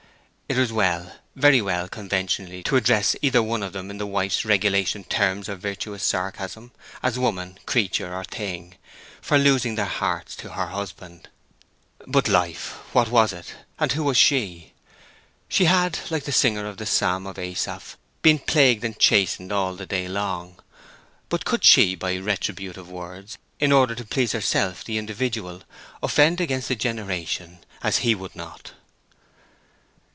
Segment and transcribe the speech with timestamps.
[0.51, 4.43] It was well, very well, conventionally, to address either one of them in the wife's
[4.43, 8.73] regulation terms of virtuous sarcasm, as woman, creature, or thing,
[9.21, 11.29] for losing their hearts to her husband.
[12.05, 14.73] But life, what was it, and who was she?
[15.47, 19.75] She had, like the singer of the psalm of Asaph, been plagued and chastened all
[19.75, 20.61] the day long;
[21.29, 27.59] but could she, by retributive words, in order to please herself—the individual—"offend against the generation,"
[27.81, 28.73] as he would not?